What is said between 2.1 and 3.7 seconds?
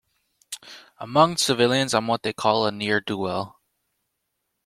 they call a ne'er-do-well.